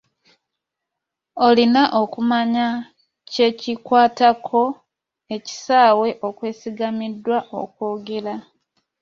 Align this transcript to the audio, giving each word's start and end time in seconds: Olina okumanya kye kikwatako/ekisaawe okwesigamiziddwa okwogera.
Olina 1.47 1.83
okumanya 2.01 2.67
kye 3.31 3.47
kikwatako/ekisaawe 3.59 6.09
okwesigamiziddwa 6.27 7.37
okwogera. 7.61 8.35